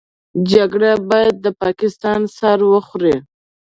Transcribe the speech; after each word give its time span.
جګړه 0.51 0.91
بايد 1.09 1.35
د 1.45 1.47
پاکستان 1.61 2.19
سر 2.37 2.59
وخوري. 2.71 3.15